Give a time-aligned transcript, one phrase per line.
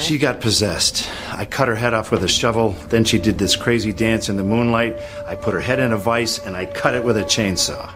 [0.00, 1.08] She got possessed.
[1.32, 2.70] I cut her head off with a shovel.
[2.88, 4.98] Then she did this crazy dance in the moonlight.
[5.26, 7.92] I put her head in a vise and I cut it with a chainsaw.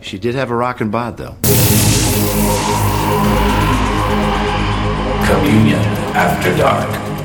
[0.00, 1.36] She did have a rockin' bod, though.
[5.26, 5.82] Communion
[6.14, 7.15] After Dark.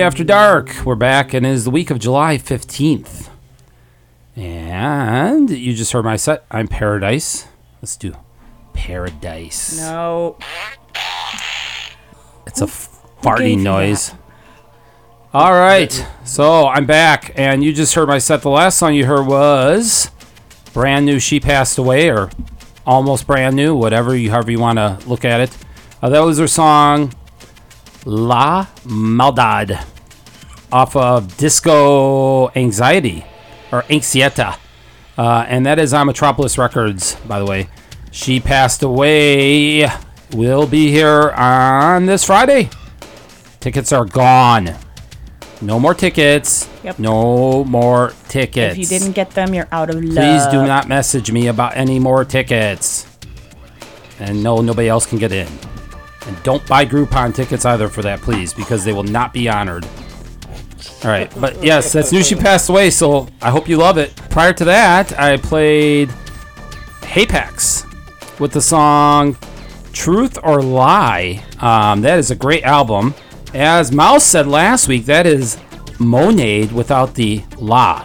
[0.00, 0.84] After Dark.
[0.84, 3.30] We're back, and it is the week of July 15th.
[4.34, 6.44] And you just heard my set.
[6.50, 7.46] I'm Paradise.
[7.80, 8.14] Let's do
[8.74, 9.78] Paradise.
[9.78, 10.36] No.
[12.46, 14.12] It's a farty you noise.
[15.32, 18.42] All right, so I'm back, and you just heard my set.
[18.42, 20.10] The last song you heard was
[20.72, 21.18] brand new.
[21.18, 22.30] She Past Away, or
[22.86, 25.56] almost brand new, whatever you, however you want to look at it.
[26.02, 27.14] Uh, that was her song
[28.04, 29.85] La Maldad
[30.72, 33.24] off of Disco Anxiety
[33.72, 34.58] or Anxieta,
[35.18, 37.68] uh, and that is on Metropolis Records, by the way.
[38.10, 39.88] She Past Away.
[40.32, 42.70] We'll be here on this Friday.
[43.60, 44.74] Tickets are gone.
[45.60, 46.68] No more tickets.
[46.84, 46.98] Yep.
[46.98, 48.72] No more tickets.
[48.72, 50.14] If you didn't get them, you're out of luck.
[50.14, 53.06] Please do not message me about any more tickets.
[54.18, 55.48] And no, nobody else can get in.
[56.26, 59.86] And don't buy Groupon tickets either for that, please, because they will not be honored.
[61.06, 62.24] All right, but yes, that's new.
[62.24, 64.16] She Past Away, so I hope you love it.
[64.28, 66.08] Prior to that, I played
[67.00, 67.86] Hapax
[68.40, 69.36] with the song
[69.92, 73.14] "Truth or Lie." Um, that is a great album.
[73.54, 75.58] As Mouse said last week, that is
[76.00, 78.04] Monade without the la.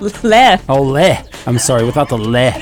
[0.00, 0.60] Le.
[0.68, 1.24] Oh, le.
[1.46, 2.52] I'm sorry, without the le.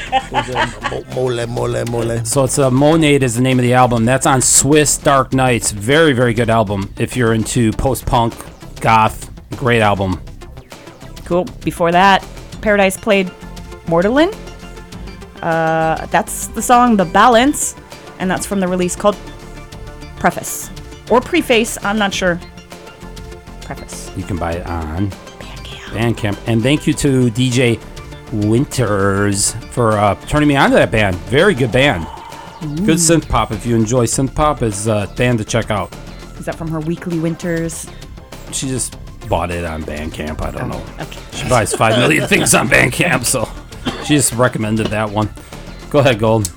[1.15, 2.25] Mole, mole, mole.
[2.27, 4.05] So it's uh, Monade is the name of the album.
[4.05, 5.71] That's on Swiss Dark Nights.
[5.71, 6.93] Very, very good album.
[6.99, 8.35] If you're into post-punk,
[8.81, 10.21] goth, great album.
[11.25, 11.45] Cool.
[11.65, 12.27] Before that,
[12.61, 13.29] Paradise played
[13.87, 14.35] Mortalin.
[15.43, 17.77] Uh, that's the song The Balance,
[18.19, 19.17] and that's from the release called
[20.19, 20.71] Preface.
[21.11, 22.41] Or Preface, I'm not sure.
[23.63, 24.11] Preface.
[24.17, 25.11] You can buy it on
[25.91, 26.39] Bandcamp.
[26.47, 27.81] And thank you to DJ
[28.33, 31.17] Winters for uh, turning me on to that band.
[31.17, 32.07] Very good band.
[32.85, 33.53] Good synth pop.
[33.53, 35.95] If you enjoy synth pop, is a band to check out.
[36.39, 37.89] Is that from her Weekly Winters?
[38.51, 38.97] She just
[39.29, 40.41] bought it on Bandcamp.
[40.43, 41.03] I don't oh, know.
[41.03, 41.21] Okay.
[41.33, 43.49] She buys five million things on Bandcamp, so
[44.05, 45.31] she just recommended that one.
[45.91, 46.51] Go ahead, Gold.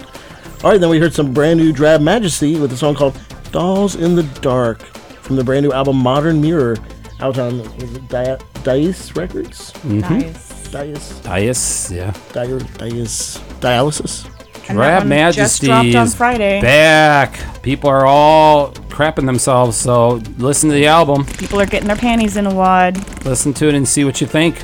[0.63, 3.17] All right, then we heard some brand new Drab Majesty with a song called
[3.51, 4.81] Dolls in the Dark
[5.21, 6.77] from the brand new album Modern Mirror
[7.19, 9.71] out on was it Dia- Dice Records?
[9.73, 10.19] Mm-hmm.
[10.19, 10.69] Nice.
[10.69, 12.13] Dice, Dias, yeah.
[12.33, 14.29] Dia- Dice, Dialysis?
[14.69, 16.61] And one just on Friday.
[16.61, 17.61] back.
[17.63, 22.37] People are all crapping themselves, so listen to the album, People are getting their panties
[22.37, 22.97] in a wad.
[23.25, 24.63] listen to it, and see what you think.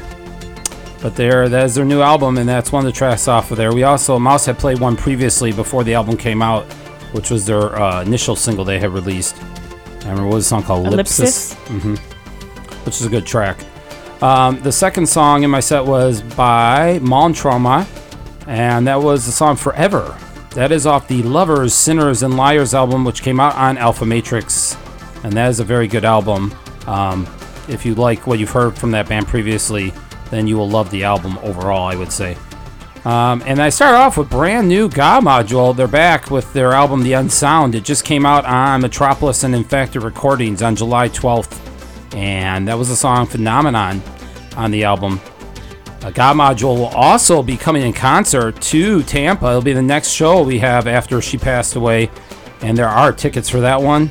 [1.01, 3.57] But there, that is their new album, and that's one of the tracks off of
[3.57, 3.73] there.
[3.73, 6.65] We also Mouse had played one previously before the album came out,
[7.13, 9.35] which was their uh, initial single they had released.
[9.41, 11.53] I remember what was a song called Ellipsis.
[12.85, 13.57] which is a good track.
[14.21, 17.85] Um, the second song in my set was by Mondträume,
[18.47, 20.17] and that was the song Forever.
[20.51, 24.77] That is off the Lovers, Sinners, and Liars album, which came out on Alfa Matrix,
[25.23, 26.53] and that is a very good album.
[26.87, 27.27] Um,
[27.67, 29.93] if you like what you've heard from that band previously,
[30.29, 32.37] then you will love the album overall, I would say.
[33.05, 35.75] Um, and I start off with brand new God Module.
[35.75, 37.75] They're back with their album The Unsound.
[37.75, 41.61] It just came out on Metropolis and Infacted Recordings on July 12th.
[42.15, 44.01] And that was the song Phenomenon
[44.57, 45.21] on the album.
[46.11, 49.47] God Module will also be coming in concert to Tampa.
[49.47, 52.09] It'll be the next show we have after She Past Away.
[52.61, 54.09] And there are tickets for that one.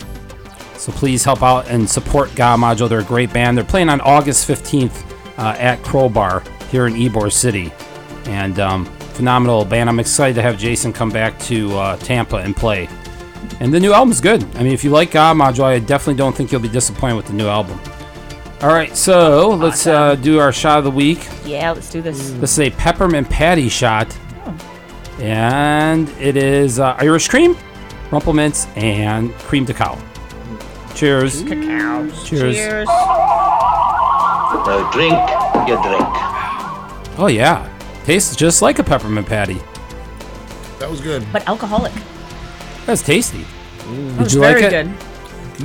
[0.76, 2.88] So please help out and support God Module.
[2.88, 3.56] They're a great band.
[3.56, 5.04] They're playing on August 15th
[5.38, 7.72] uh, at Crowbar here in Ybor City.
[8.26, 9.88] And um, phenomenal band.
[9.88, 12.88] I'm excited to have Jason come back to uh, Tampa and play.
[13.60, 14.42] And the new album's good.
[14.56, 17.26] I mean, if you like God Module, I definitely don't think you'll be disappointed with
[17.26, 17.78] the new album.
[18.62, 21.28] All right, so let's uh, do our shot of the week.
[21.44, 22.30] Yeah, let's do this.
[22.32, 24.16] This is a peppermint patty shot.
[25.18, 27.56] And it is uh, Irish cream,
[28.10, 29.98] Rumple Minze, and cream de cow.
[30.94, 31.42] Cheers.
[31.42, 32.08] Cacao.
[32.24, 32.56] Cheers.
[32.56, 32.86] Cheers.
[34.66, 35.12] Now drink
[35.68, 36.08] your drink.
[37.18, 37.68] Oh, yeah.
[38.04, 39.60] Tastes just like a peppermint patty.
[40.78, 41.26] That was good.
[41.32, 41.92] But alcoholic.
[42.86, 43.44] That's tasty.
[43.78, 44.94] That Did was you very like it, good.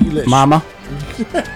[0.04, 0.28] Delish.
[0.28, 0.64] Mama?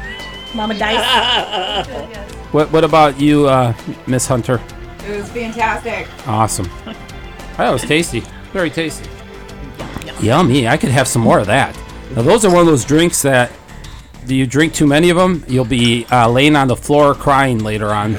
[0.53, 2.09] Mama Dice.
[2.53, 3.73] What, what about you, uh,
[4.05, 4.61] Miss Hunter?
[5.07, 6.07] It was fantastic.
[6.27, 6.69] Awesome.
[7.57, 8.21] That was tasty.
[8.51, 9.07] Very tasty.
[10.21, 10.67] Yummy.
[10.67, 11.77] I could have some more of that.
[12.15, 13.51] Now, those are one of those drinks that
[14.25, 17.59] do you drink too many of them, you'll be uh, laying on the floor crying
[17.59, 18.17] later on.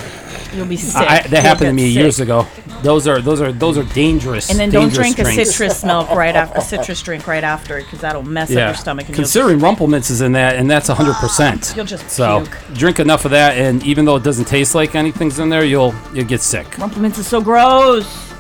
[0.55, 0.97] You'll be sick.
[0.97, 2.01] I, that You'll happened to get me sick.
[2.03, 2.47] years ago.
[2.83, 4.51] Those are those are those are dangerous.
[4.51, 5.51] And then don't dangerous drink a drinks.
[5.51, 9.07] citrus milk right after a citrus drink right after because that'll mess up your stomach.
[9.07, 11.73] And considering Rumple Minze is in that, and that's hundred percent.
[11.77, 12.59] You'll just so puke.
[12.75, 15.95] drink enough of that, and even though it doesn't taste like anything's in there, you'll
[16.13, 18.33] you'll get sick Rumple Minze is so gross.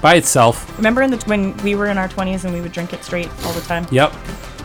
[0.00, 0.76] by itself.
[0.78, 3.28] Remember in the when we were in our 20s and we would drink it straight
[3.44, 3.86] all the time.
[3.92, 4.12] Yep,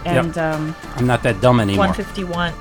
[0.06, 1.86] And um, I'm not that dumb anymore.
[1.88, 2.54] 151.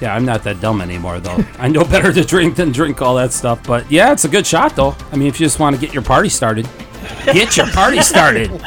[0.00, 1.44] Yeah, I'm not that dumb anymore, though.
[1.58, 3.62] I know better to drink than drink all that stuff.
[3.64, 4.96] But yeah, it's a good shot, though.
[5.12, 6.68] I mean, if you just want to get your party started,
[7.26, 8.50] get your party started.
[8.50, 8.58] Oh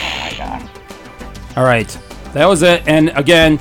[0.00, 0.70] my god.
[1.56, 1.98] All right,
[2.32, 2.86] that was it.
[2.88, 3.58] And again,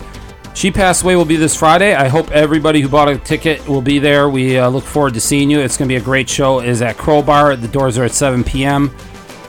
[0.54, 1.94] She Past Away will be this Friday.
[1.96, 4.30] I hope everybody who bought a ticket will be there.
[4.30, 5.60] We uh, look forward to seeing you.
[5.60, 6.60] It's going to be a great show.
[6.60, 7.56] It is at Crowbar.
[7.56, 8.96] The doors are at 7 p.m.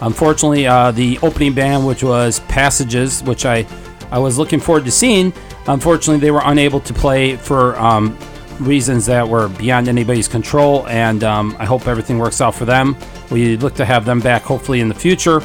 [0.00, 3.66] Unfortunately, uh, the opening band, which was Passages, which I,
[4.10, 5.32] I was looking forward to seeing,
[5.66, 8.18] unfortunately, they were unable to play for um,
[8.60, 10.86] reasons that were beyond anybody's control.
[10.88, 12.96] And um, I hope everything works out for them.
[13.30, 15.42] We look to have them back hopefully in the future.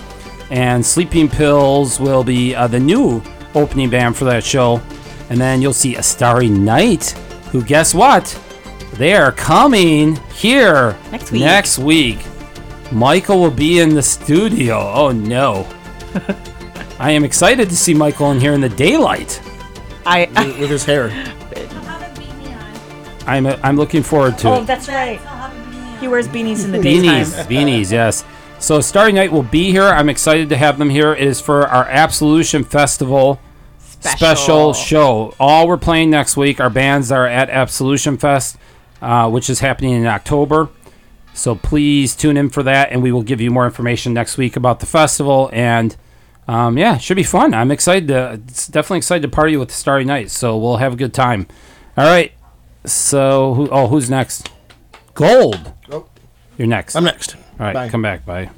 [0.52, 3.22] And Sleeping Pills will be uh, the new
[3.56, 4.82] opening band for that show.
[5.30, 7.12] And then you'll see A Starry Night,
[7.52, 8.40] who, guess what?
[8.94, 11.42] They are coming here Next week.
[11.42, 12.20] Next week.
[12.92, 14.78] Michael will be in the studio.
[14.78, 15.68] Oh no.
[17.00, 19.42] I am excited to see Michael in here in the daylight.
[20.10, 20.46] I.
[20.46, 21.10] with, with his hair.
[23.26, 24.66] I'm I'm looking forward to oh, it.
[24.66, 25.20] that's right.
[26.00, 27.48] He wears beanies in the Beanies, daytime.
[27.48, 28.24] beanies, yes.
[28.60, 29.84] So Starry Night will be here.
[29.84, 31.14] I'm excited to have them here.
[31.14, 33.40] It is for our Absolution Festival
[34.00, 35.34] special, show.
[35.40, 36.60] All we're playing next week.
[36.60, 38.58] Our bands are at Absolution Fest,
[39.02, 40.70] uh, which is happening in October.
[41.34, 44.56] So please tune in for that, and we will give you more information next week
[44.56, 45.50] about the festival.
[45.54, 45.96] And
[46.50, 47.54] um, yeah, should be fun.
[47.54, 48.38] I'm excited to.
[48.72, 50.32] Definitely excited to party with Starry Night.
[50.32, 51.48] So we'll have a good time.
[51.96, 52.32] All right.
[52.86, 53.70] So who?
[53.70, 54.50] Oh, who's next?
[55.14, 55.74] Gold.
[55.92, 56.08] Oh.
[56.58, 56.96] You're next.
[56.96, 57.36] I'm next.
[57.36, 57.90] All right, Bye.
[57.90, 58.26] come back.
[58.26, 58.50] Bye.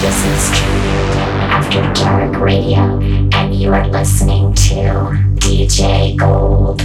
[0.00, 0.68] This is True
[1.48, 3.00] After Dark Radio,
[3.32, 6.82] and you are listening to DJ Gold.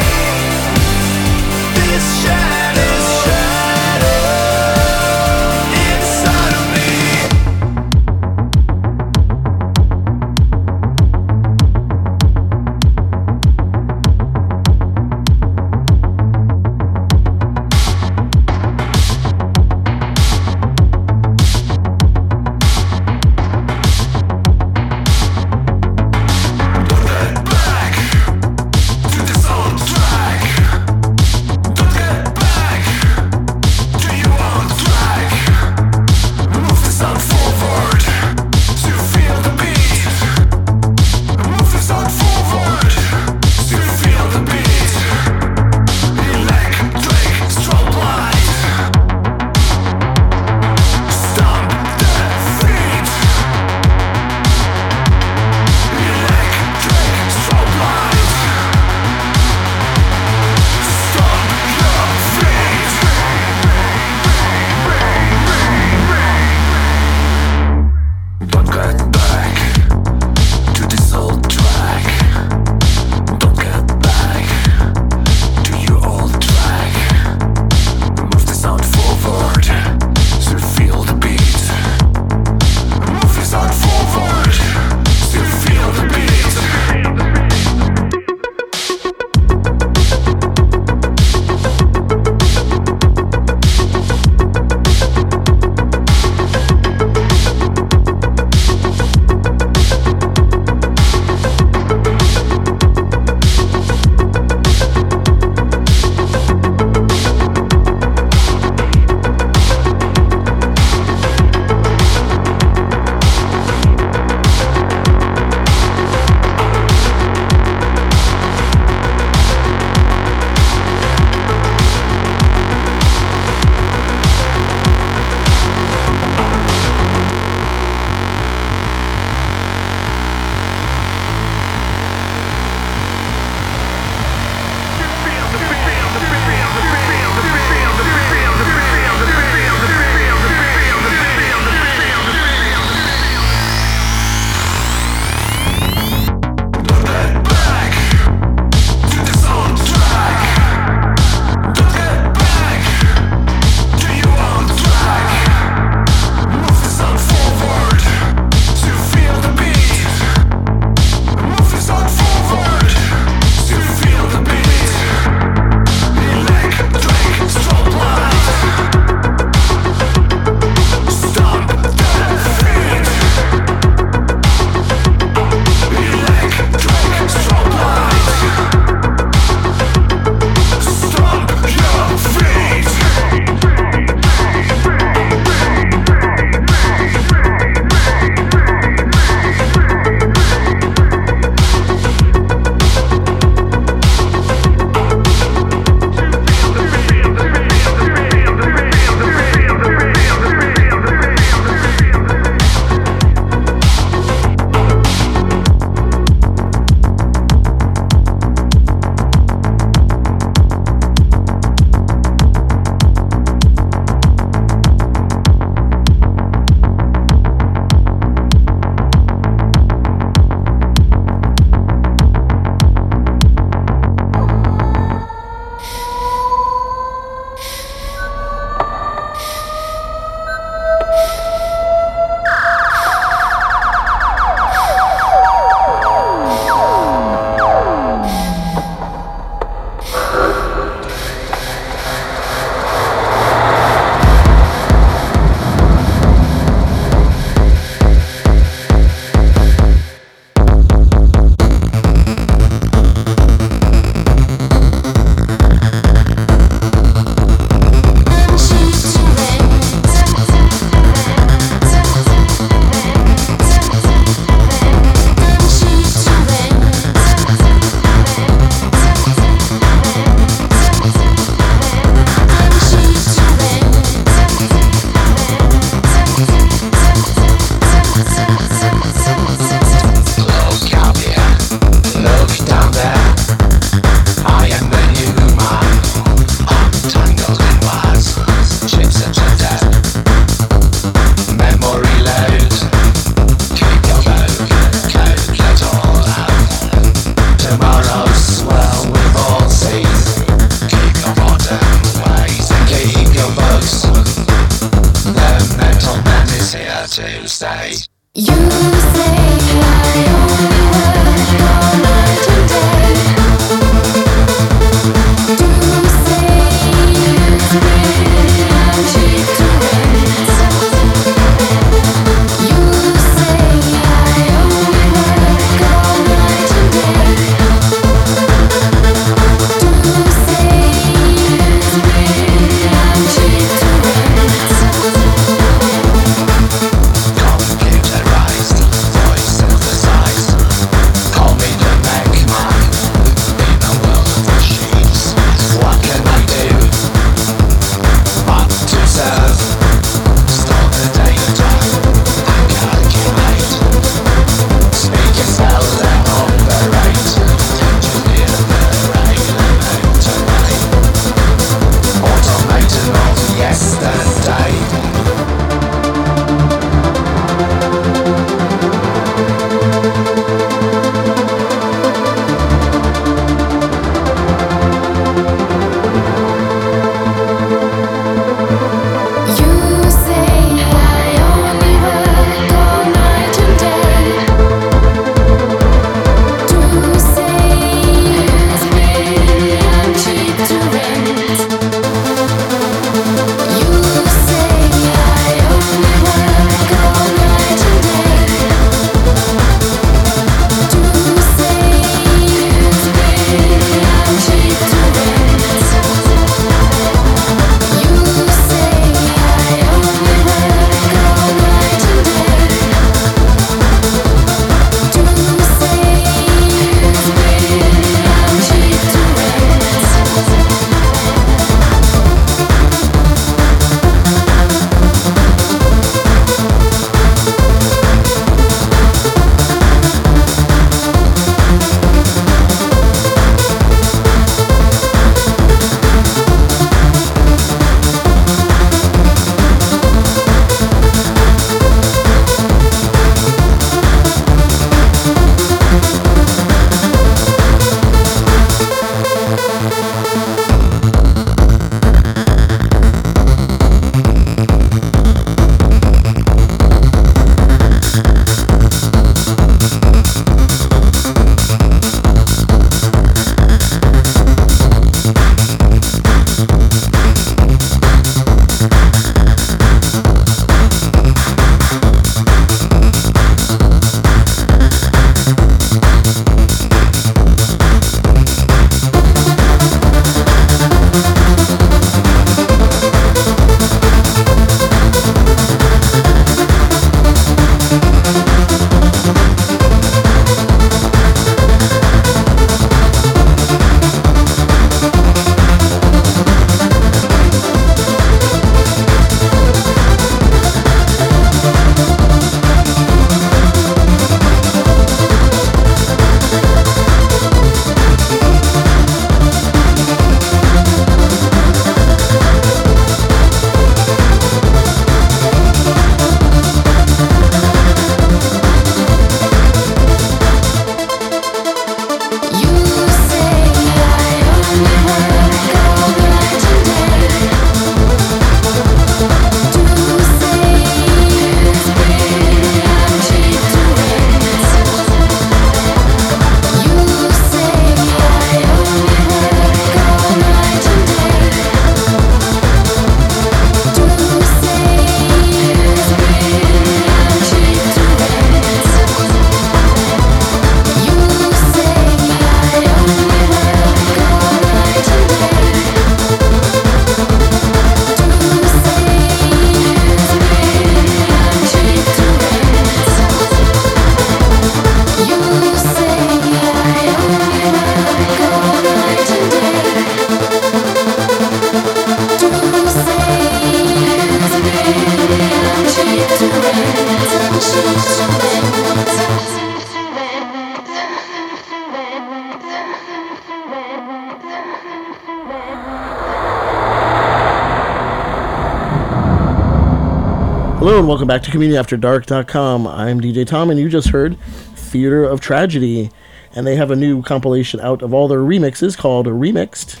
[591.12, 592.86] Welcome back to CommunionAfterDark.com.
[592.86, 596.10] I'm DJ Tom, and you just heard Theatre of Tragedy,
[596.54, 600.00] and they have a new compilation out of all their remixes called Remixed.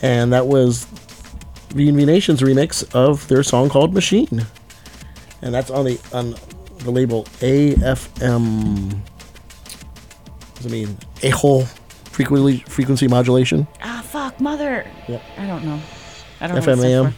[0.00, 0.86] and that was
[1.74, 4.46] VNV Nation's remix of their song called Machine.
[5.42, 6.34] And that's on the on
[6.78, 8.94] the label AFM.
[8.94, 10.96] What does it mean?
[11.22, 11.64] Echo
[12.06, 13.66] frequency frequency modulation.
[13.82, 14.86] Ah, fuck, mother.
[15.08, 15.22] Yep.
[15.36, 15.78] I don't know.
[16.40, 16.60] I don't know.
[16.62, 17.14] what it stands FMAM.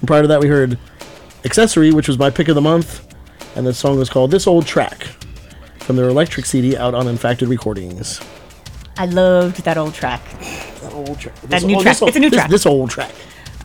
[0.00, 0.78] And prior to that, we heard
[1.44, 3.06] Accessory, which was my pick of the month,
[3.56, 5.08] and the song was called This Old Track
[5.80, 8.20] from their Electric CD out on Infacted Recordings.
[8.96, 10.22] I loved that old track.
[10.82, 11.34] That old track.
[11.42, 12.00] That new track.
[12.02, 12.50] It's a new this, track.
[12.50, 13.12] This old track.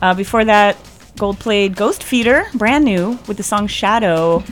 [0.02, 0.76] Uh, before that,
[1.18, 4.42] Gold played Ghost Feeder, brand new, with the song Shadow,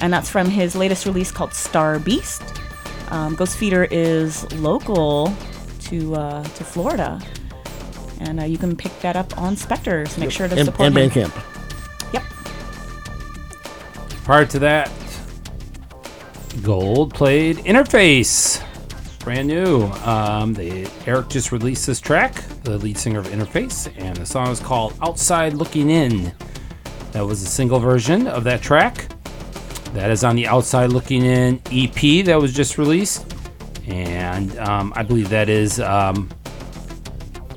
[0.00, 2.42] and that's from his latest release called Star Beast.
[3.10, 5.32] Um, Ghost Feeder is local
[5.82, 7.20] to uh, to Florida,
[8.20, 10.06] and uh, you can pick that up on Spectre.
[10.06, 11.10] So make sure to support and him.
[11.10, 11.55] Bandcamp.
[14.26, 14.90] Prior to that,
[16.60, 18.60] Gold played Interface.
[19.20, 19.84] Brand new.
[20.04, 24.48] Um, they, Eric just released this track, the lead singer of Interface, and the song
[24.48, 26.32] is called Outside Looking In.
[27.12, 29.06] That was a single version of that track.
[29.92, 33.32] That is on the Outside Looking In EP that was just released.
[33.86, 36.28] And um, I believe that is um,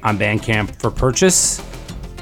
[0.03, 1.61] on Bandcamp for purchase,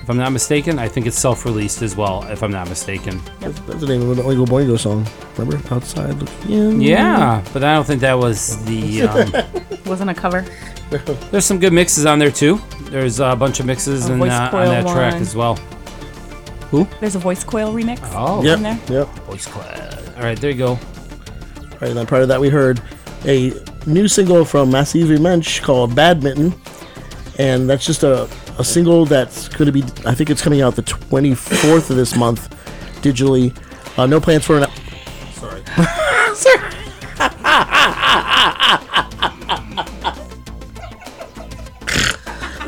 [0.08, 0.80] if I'm not mistaken.
[0.80, 3.22] I think it's self released as well, if I'm not mistaken.
[3.42, 5.06] That's, that's the name of the Oingo Boingo song.
[5.36, 5.62] Remember?
[5.76, 6.80] Outside looking in.
[6.82, 9.02] Yeah, but I don't think that was the.
[9.78, 10.46] Um, Wasn't a cover.
[11.30, 12.58] there's some good mixes on there too.
[12.84, 15.22] There's a bunch of mixes A in, voice uh, on coil that track one.
[15.22, 15.56] as well.
[16.72, 16.88] Who?
[17.02, 18.00] There's a voice coil remix.
[18.14, 18.58] Oh, Yep.
[18.58, 18.80] in there.
[18.90, 19.08] Yep.
[19.26, 20.08] voice class.
[20.16, 20.68] All right, there you go.
[20.70, 20.78] All
[21.82, 22.82] right, and then prior to that, we heard
[23.26, 23.52] a
[23.86, 26.54] new single from Massive Mensch called Badminton.
[27.40, 30.76] And that's just a, a single that's going to be, I think it's coming out
[30.76, 32.50] the 24th of this month
[33.02, 33.56] digitally.
[33.98, 34.68] Uh, no plans for an.
[35.34, 35.64] Sorry.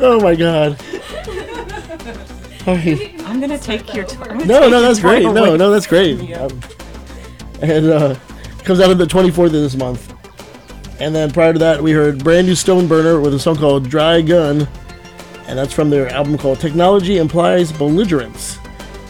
[0.02, 0.80] Oh my god.
[2.64, 3.14] Sorry.
[3.26, 4.04] I'm gonna take your.
[4.04, 5.24] T- I'm gonna No, no, that's great.
[5.24, 6.32] No, no, that's great.
[6.32, 6.58] Um,
[7.60, 8.14] and uh,
[8.64, 10.14] comes out on the 24th of this month.
[11.00, 14.22] And then prior to that, we heard brand new Stoneburner with a song called Dry
[14.22, 14.66] Gun,
[15.50, 18.58] and that's from their album called Technology Implies Belligerence,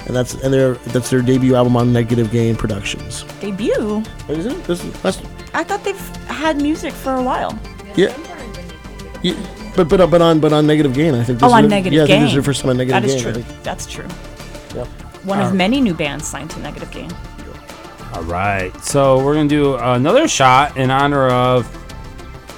[0.07, 3.23] and that's and their that's their debut album on Negative Gain Productions.
[3.41, 4.01] Debut.
[4.27, 4.65] What is it?
[4.65, 5.21] This is, that's,
[5.55, 7.57] I thought they've had music for a while.
[7.95, 8.17] yeah.
[9.23, 9.35] yeah.
[9.77, 11.39] But but uh, but on but on Negative Gain, I think.
[11.39, 12.21] This Oh, on is, Negative yeah, I think Gain.
[12.23, 13.29] this is their first time on Negative That is Gain.
[13.29, 13.57] I true.
[13.63, 14.09] That's true.
[14.75, 14.87] Yep.
[15.27, 17.11] One of many new bands signed to Negative Gain.
[18.15, 21.65] All right, so we're gonna do another shot in honor of.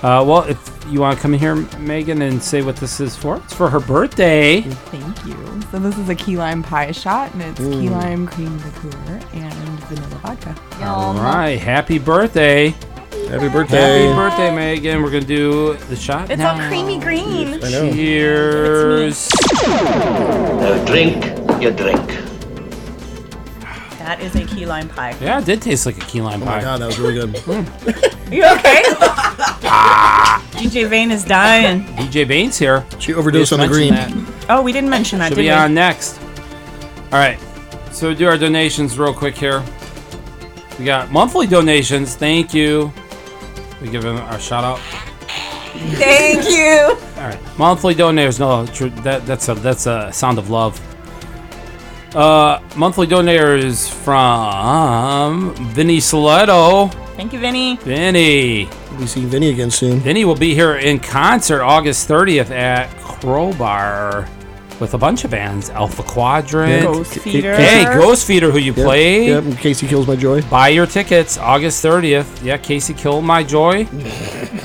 [0.02, 3.14] Uh, well, if you want to come in here, Megan, and say what this is
[3.14, 4.62] for, it's for her birthday.
[4.62, 5.36] Thank you.
[5.70, 9.54] So this is a key lime pie shot, and it's key lime cream liqueur and
[9.84, 10.56] vanilla vodka.
[10.82, 12.70] All right, happy birthday.
[13.28, 14.06] Happy birthday.
[14.08, 15.02] Happy birthday, Megan.
[15.02, 16.60] We're gonna do the shot It's now.
[16.60, 17.60] all creamy green.
[17.60, 19.30] Cheers.
[19.62, 21.24] Now drink
[21.62, 22.04] your drink.
[24.00, 25.16] That is a key lime pie.
[25.20, 26.46] Yeah, it did taste like a key lime pie.
[26.54, 27.36] Oh my god, that was really good.
[28.32, 28.82] You okay?
[30.52, 31.84] DJ Vane is dying.
[31.96, 32.84] DJ Baines here.
[32.98, 33.94] She overdosed on the green.
[33.94, 34.12] that.
[34.48, 35.50] Oh, we didn't mention that, Should did be we?
[35.50, 36.20] on next.
[37.06, 37.38] All right.
[37.90, 39.62] So we do our donations real quick here.
[40.78, 42.14] We got monthly donations.
[42.14, 42.92] Thank you.
[43.80, 44.78] We give them our shout out.
[45.96, 46.96] Thank you.
[47.20, 47.58] All right.
[47.58, 48.38] Monthly donators.
[48.38, 50.80] No, tr- that that's a that's a sound of love.
[52.14, 56.92] Uh, monthly donators from Vinny Soletto.
[57.16, 57.76] Thank you, Vinny.
[57.76, 58.68] Vinny.
[58.90, 60.00] We'll be seeing Vinny again soon.
[60.00, 64.26] Vinny will be here in concert August 30th at Crowbar
[64.80, 65.68] with a bunch of bands.
[65.70, 66.82] Alpha Quadrant.
[66.84, 67.54] Ghost Feeder.
[67.54, 69.28] Hey, Ghost Feeder, who you Yep, played.
[69.28, 70.42] Yep, Casey kills my joy.
[70.42, 72.42] Buy your tickets August 30th.
[72.42, 73.86] Yeah, Casey killed my joy.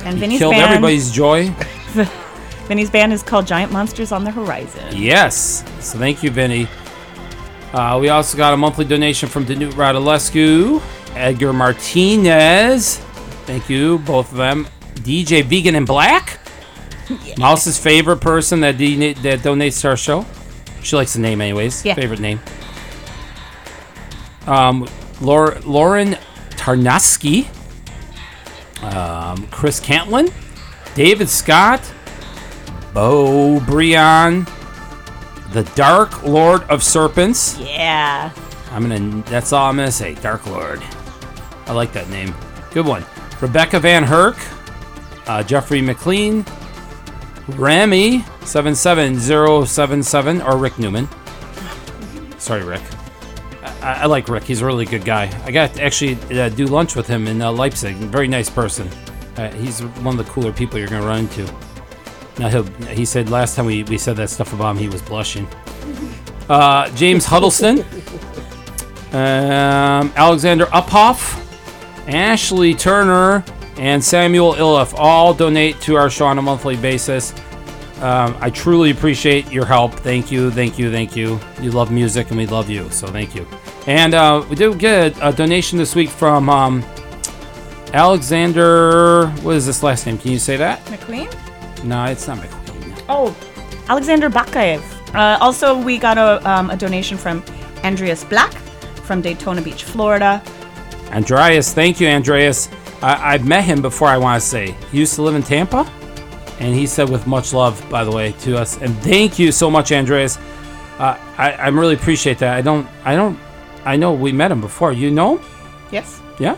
[0.08, 0.64] And Vinny's Killed band.
[0.72, 1.50] everybody's joy.
[2.70, 4.82] Vinny's band is called Giant Monsters on the Horizon.
[4.96, 5.66] Yes.
[5.82, 6.70] So thank you, Vinny.
[7.74, 10.82] Uh, we also got a monthly donation from Danute Radulescu,
[11.18, 12.98] Edgar Martinez.
[13.46, 14.68] Thank you, both of them.
[14.96, 16.40] DJ Vegan and Black.
[17.38, 20.26] Mouse's favorite person that de- that donates to our show.
[20.84, 21.86] She likes the name, anyways.
[21.86, 21.94] Yeah.
[21.96, 22.40] Favorite name.
[24.46, 24.88] Um,
[25.22, 26.18] Laur- Lauren
[26.52, 27.48] Tarnowski.
[28.84, 30.32] Um, Chris Cantlin.
[30.96, 31.82] David Scott.
[32.94, 34.46] Bo Brion.
[35.54, 37.58] The Dark Lord of Serpents.
[37.60, 38.32] Yeah.
[38.72, 39.24] I'm gonna.
[39.24, 40.16] That's all I'm gonna say.
[40.16, 40.82] Dark Lord.
[41.68, 42.34] I like that name.
[42.72, 43.04] Good one.
[43.42, 44.38] Rebecca Van Herk,
[45.28, 46.46] uh, Jeffrey McLean,
[47.50, 51.08] Rami seven seven zero seven seven, or Rick Newman.
[52.40, 52.82] Sorry, Rick.
[53.82, 54.44] I, I like Rick.
[54.44, 55.30] He's a really good guy.
[55.46, 57.96] I got to actually uh, do lunch with him in uh, Leipzig.
[57.96, 58.90] Very nice person.
[59.36, 61.46] Uh, he's one of the cooler people you're gonna run into.
[62.40, 65.02] Now he'll, he said last time we, we said that stuff about him, he was
[65.02, 65.48] blushing.
[66.50, 67.80] Uh, James Huddleston,
[69.12, 71.44] um, Alexander Uphoff,
[72.08, 73.44] Ashley Turner,
[73.78, 77.34] and Samuel Iliff all donate to our show on a monthly basis.
[78.02, 79.94] Um, I truly appreciate your help.
[79.94, 81.40] Thank you, thank you, thank you.
[81.62, 83.48] You love music, and we love you, so thank you.
[83.88, 86.84] And uh, we did get a donation this week from um,
[87.94, 89.28] Alexander.
[89.42, 90.18] What is this last name?
[90.18, 90.84] Can you say that?
[90.86, 91.34] McQueen?
[91.84, 93.06] No, it's not McQueen.
[93.10, 93.36] Oh,
[93.90, 94.84] Alexander Bakayev.
[95.16, 97.44] Uh, also, we got a, um, a donation from
[97.84, 98.54] Andreas Black
[99.08, 100.44] from Daytona Beach, Florida.
[101.12, 102.70] Andreas, thank you, Andreas.
[103.02, 104.72] I, I've met him before, I want to say.
[104.92, 105.90] He used to live in Tampa,
[106.60, 108.78] and he said with much love, by the way, to us.
[108.82, 110.38] And thank you so much, Andreas.
[111.00, 112.56] Uh, I, I really appreciate that.
[112.56, 113.40] I don't, I don't,
[113.86, 114.92] I know we met him before.
[114.92, 115.46] You know him?
[115.92, 116.22] Yes.
[116.40, 116.58] Yeah?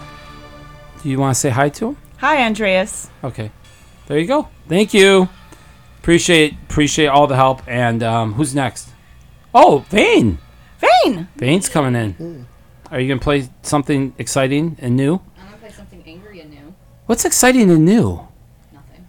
[1.04, 1.98] Do you want to say hi to him?
[2.18, 3.10] Hi, Andreas.
[3.24, 3.52] Okay.
[4.08, 4.50] There you go.
[4.68, 5.30] Thank you.
[6.00, 7.62] Appreciate appreciate all the help.
[7.68, 8.90] And um, who's next?
[9.54, 10.40] Oh, Vane.
[10.80, 11.28] Vane.
[11.36, 12.48] Vane's coming in.
[12.92, 15.22] Are you gonna play something exciting and new?
[15.38, 16.74] I'm gonna play something angry and new.
[17.06, 18.28] What's exciting and new?
[18.74, 19.08] Nothing.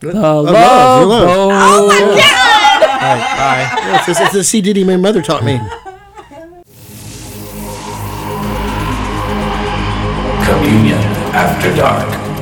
[0.00, 1.28] The love, love, love.
[1.28, 2.82] Oh, oh my god!
[2.82, 3.86] All right, bye.
[3.86, 5.58] Yes, it's, it's the C Diddy my mother taught me.
[10.44, 10.98] Communion
[11.32, 12.33] After Dark.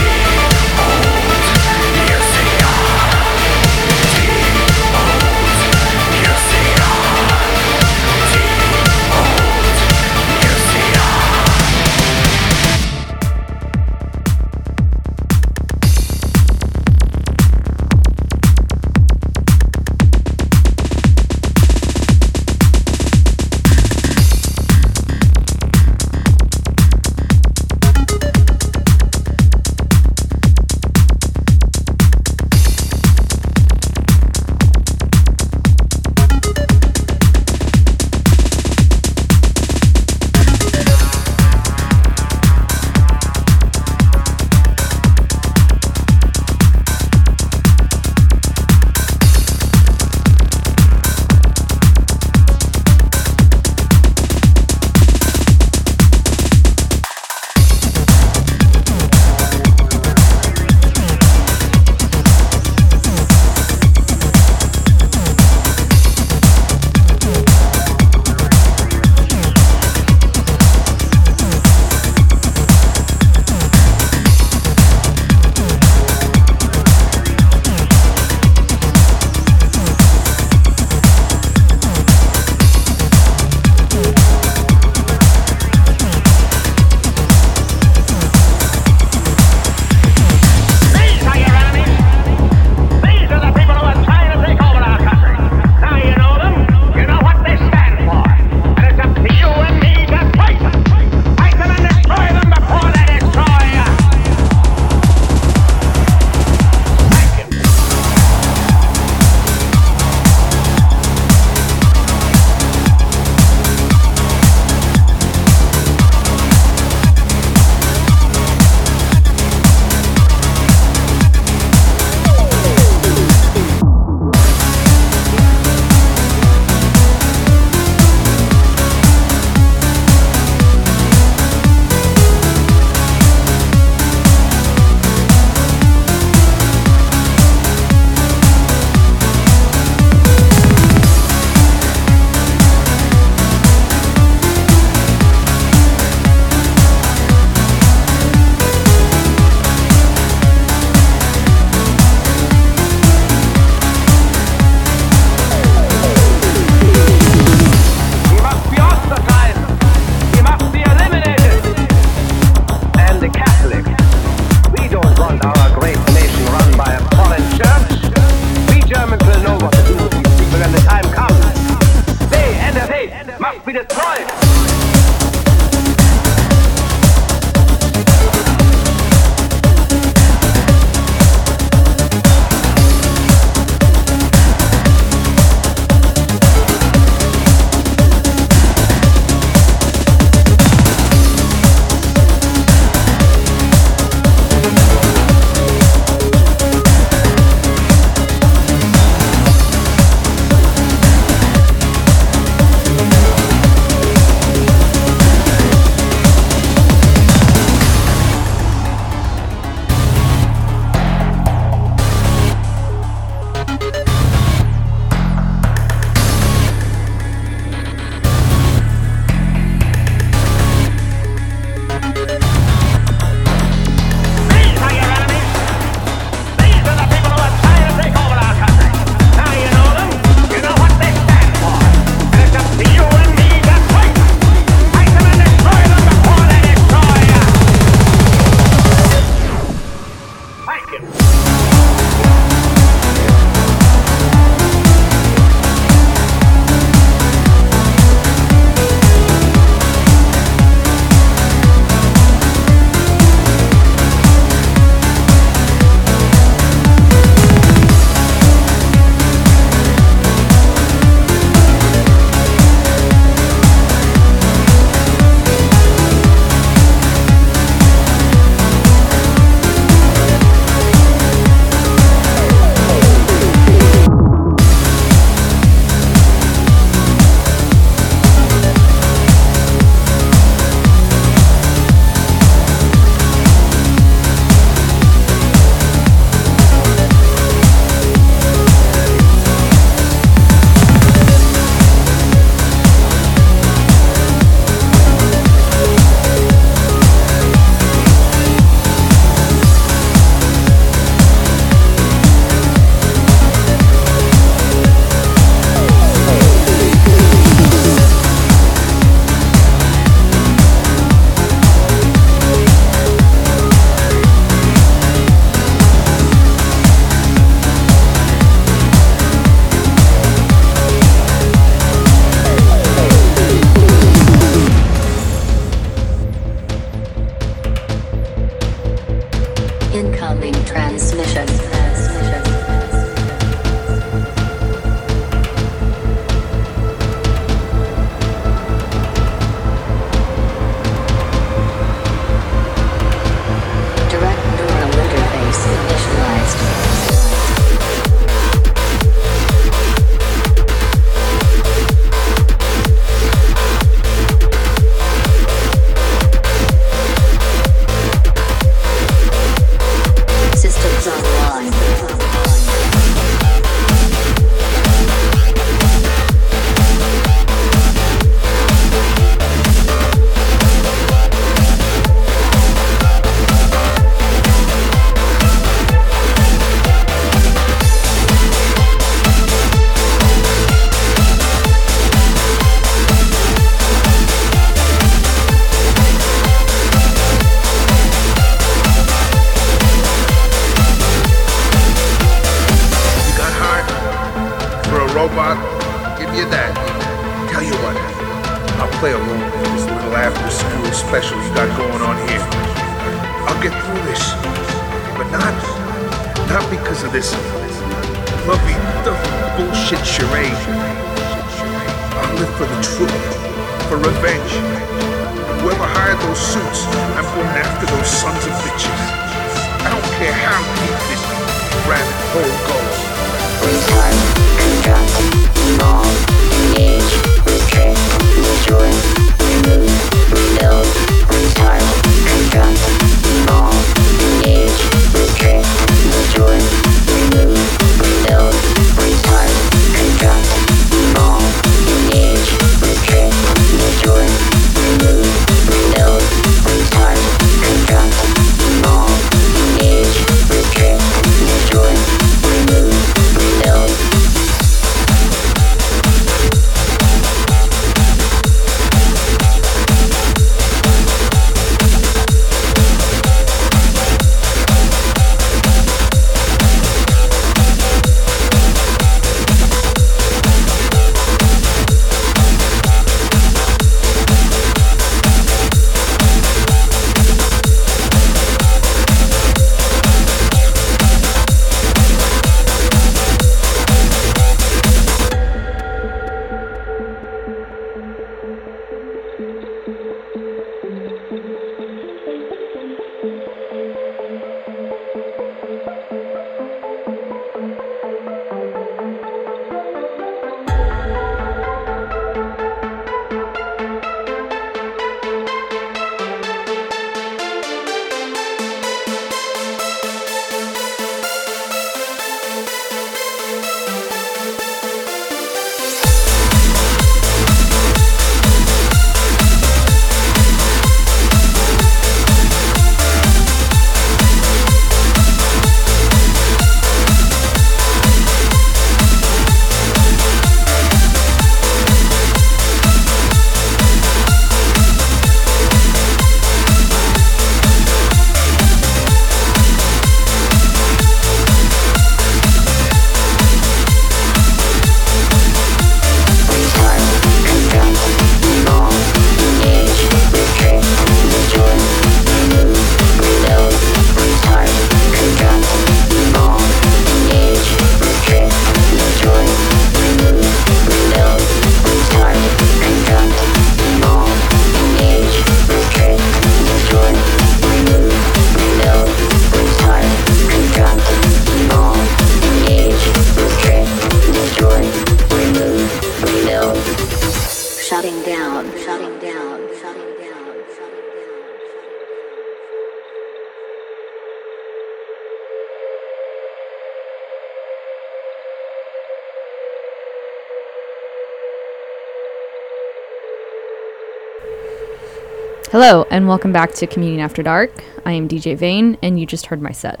[595.80, 597.84] Hello, and welcome back to Communion After Dark.
[598.04, 600.00] I am DJ Vane, and you just heard my set.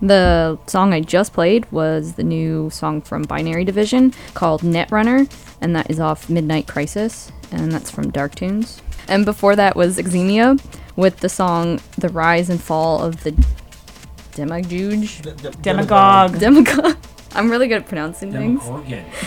[0.00, 5.30] The song I just played was the new song from Binary Division called Netrunner,
[5.60, 8.80] and that is off Midnight Crisis, and that's from Dark Tunes.
[9.06, 10.58] And before that was Exemia
[10.96, 13.32] with the song The Rise and Fall of the
[14.32, 15.06] Demagogue.
[15.60, 16.38] Demagogue.
[16.38, 16.96] Demagogue.
[17.38, 18.60] I'm really good at pronouncing things.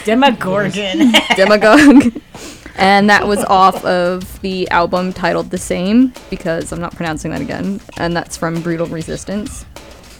[0.03, 1.13] Demogorgon.
[1.37, 2.13] Demagogue.
[2.75, 7.39] and that was off of the album titled The Same, because I'm not pronouncing that
[7.39, 7.79] again.
[7.97, 9.65] And that's from Brutal Resistance.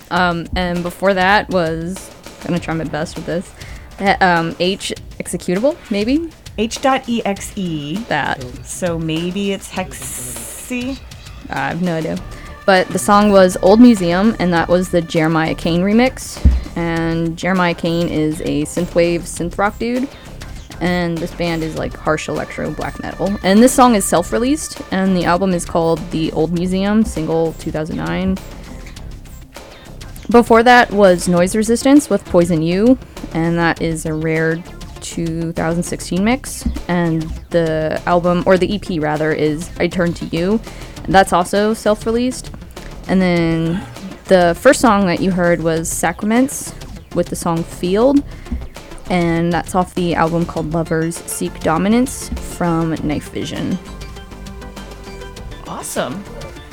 [0.09, 2.09] Um, and before that was,
[2.45, 3.53] gonna try my best with this,
[3.99, 6.29] uh, um, H executable, maybe?
[6.57, 8.07] H.exe.
[8.07, 8.65] That.
[8.65, 10.97] So maybe it's hexy.
[11.49, 12.17] I have no idea.
[12.71, 16.39] But the song was Old Museum, and that was the Jeremiah Kane remix.
[16.77, 20.07] And Jeremiah Kane is a synthwave synth rock dude.
[20.79, 23.37] And this band is like harsh electro black metal.
[23.43, 27.51] And this song is self released, and the album is called The Old Museum, single
[27.59, 28.37] 2009.
[30.29, 32.97] Before that was Noise Resistance with Poison You,
[33.33, 34.63] and that is a rare
[35.01, 36.65] 2016 mix.
[36.87, 40.61] And the album, or the EP rather, is I Turn to You.
[41.03, 42.49] And that's also self released.
[43.11, 43.85] And then
[44.27, 46.73] the first song that you heard was Sacraments
[47.13, 48.23] with the song Field.
[49.09, 53.77] And that's off the album called Lovers Seek Dominance from Knife Vision.
[55.67, 56.23] Awesome.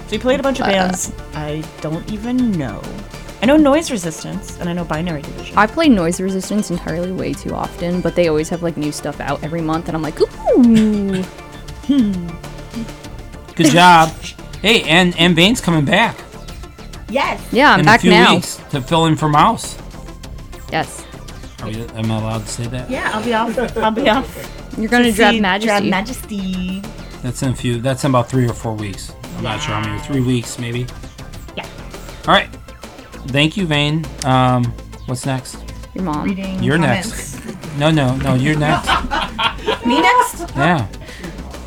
[0.07, 2.81] So you played a bunch of Uh, bands I don't even know.
[3.43, 5.59] I know noise resistance and I know binary division.
[5.59, 9.21] I play Noise Resistance entirely way too often, but they always have like new stuff
[9.21, 11.25] out every month, and I'm like, ooh.
[13.57, 14.11] Good job.
[14.63, 16.17] hey, and and Bane's coming back
[17.11, 17.41] Yes.
[17.53, 18.35] Yeah, I'm in back a few now.
[18.35, 19.79] weeks to fill in for Mouse.
[20.71, 21.05] Yes.
[21.63, 22.89] Are you, am I allowed to say that?
[22.91, 23.77] Yeah, I'll be off.
[23.79, 24.75] I'll be off.
[24.79, 25.67] You're gonna To drop see Majesty.
[25.67, 26.81] Drab Majesty.
[27.23, 27.81] That's in a few.
[27.81, 29.13] That's in about three or four weeks.
[29.37, 29.99] I'm not sure how many.
[30.03, 30.87] Three weeks, maybe.
[31.57, 31.65] Yeah.
[32.27, 32.49] All right.
[33.29, 34.05] Thank you, Vane.
[34.25, 34.65] Um,
[35.07, 35.57] what's next?
[35.95, 36.25] Your mom.
[36.25, 37.35] Reading You're comments.
[37.45, 37.77] next.
[37.79, 38.35] No, no, no.
[38.35, 38.87] You're next.
[39.87, 40.41] Me next?
[40.55, 40.87] Yeah.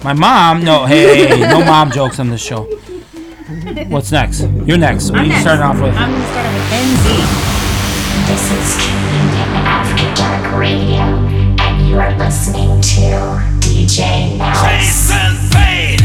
[0.04, 0.64] My mom.
[0.64, 0.86] No.
[0.86, 2.66] Hey, hey, hey, no mom jokes on this show.
[3.90, 4.41] What's next?
[4.65, 5.10] You're next.
[5.11, 5.41] What are I'm you next.
[5.41, 5.94] starting off with?
[5.95, 7.06] I'm starting off with NZ.
[8.28, 11.03] This is Communion After Dark Radio,
[11.60, 14.61] and you are listening to DJ Mouse.
[14.64, 16.01] Chasing Pain.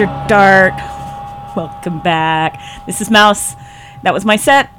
[0.00, 1.56] After Dark.
[1.56, 2.86] Welcome back.
[2.86, 3.54] This is Mouse.
[4.04, 4.70] That was my set.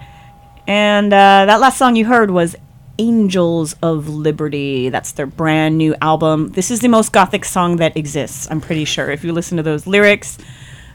[0.65, 2.55] And uh, that last song you heard was
[2.99, 4.87] Angels of Liberty.
[4.87, 6.53] That's their brand new album.
[6.53, 9.11] This is the most gothic song that exists, I'm pretty sure.
[9.11, 10.37] If you listen to those lyrics,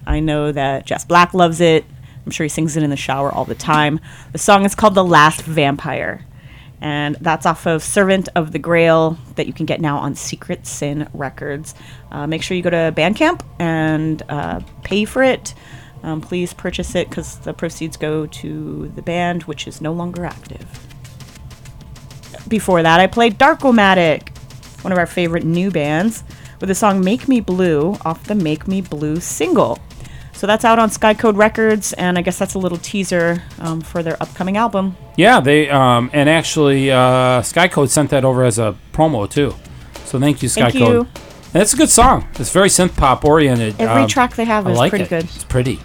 [0.07, 1.85] I know that Jess Black loves it.
[2.25, 4.01] I'm sure he sings it in the shower all the time.
[4.33, 6.25] The song is called The Last Vampire.
[6.85, 10.67] And that's off of Servant of the Grail that you can get now on Secret
[10.67, 11.75] Sin Records.
[12.11, 15.55] Uh, make sure you go to Bandcamp and uh, pay for it.
[16.03, 20.27] Um, please purchase it because the proceeds go to the band, which is no longer
[20.27, 20.67] active.
[22.49, 24.37] Before that, I played Darkomatic,
[24.85, 26.23] one of our favorite new bands,
[26.61, 29.79] with the song Make Me Blue off the Make Me Blue single.
[30.35, 34.03] So that's out on Skycode Records, and I guess that's a little teaser um, for
[34.03, 34.97] their upcoming album.
[35.17, 39.55] Yeah, they um, and actually uh, Skycode sent that over as a promo too.
[40.05, 40.73] So thank you, Skycode.
[40.73, 41.01] Thank you.
[41.55, 42.27] And it's a good song.
[42.35, 43.81] It's very synth pop oriented.
[43.81, 45.09] Every Um, track they have I is like pretty it.
[45.11, 45.25] good.
[45.25, 45.79] It's pretty.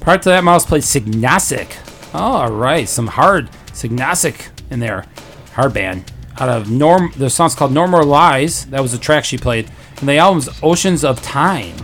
[0.00, 1.76] Part to that, Mouse played Signasic.
[2.14, 5.06] Oh, all right, some hard Signasic in there.
[5.54, 7.10] Hard band out of Norm.
[7.16, 8.66] The song's called No More Lies.
[8.66, 9.70] That was the track she played.
[10.00, 11.74] And the album's Oceans of Time.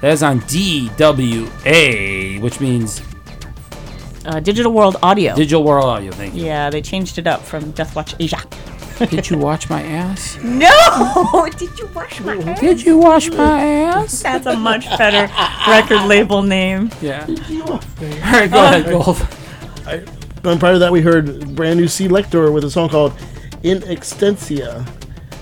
[0.00, 3.02] That is on DWA, which means
[4.26, 5.34] Uh, Digital World Audio.
[5.34, 6.12] Digital World Audio.
[6.12, 6.44] Thank you.
[6.44, 8.38] yeah, they changed it up from Death Watch Asia.
[9.08, 10.36] Did you watch my ass?
[10.42, 11.48] No!
[11.58, 12.60] Did you wash my ass?
[12.60, 14.22] Did you wash my ass?
[14.22, 15.32] That's a much better
[15.68, 16.90] record label name.
[17.00, 17.26] Yeah.
[17.26, 17.80] All
[18.30, 19.26] right, go ahead, Gold.
[20.44, 23.12] And prior to that, we heard brand new C-Lekktor with a song called
[23.62, 24.86] In Extensia.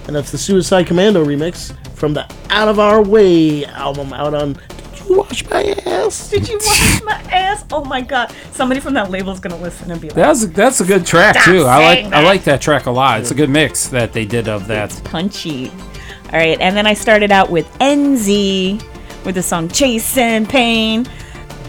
[0.07, 4.53] And that's the Suicide Commando remix from the Out of Our Way album out on
[4.53, 6.31] Did You Wash My Ass?
[6.31, 7.65] Did you wash my ass?
[7.73, 8.33] Oh my god.
[8.53, 11.05] Somebody from that label is going to listen and be like, That's that's a good
[11.05, 11.65] track Stop too.
[11.65, 12.25] I like saying I that.
[12.27, 13.21] like that track a lot.
[13.21, 14.99] It's a good mix that they did of that.
[15.05, 15.71] punchy.
[15.71, 18.83] All right, and then I started out with NZ
[19.25, 21.07] with the song Chasing Pain.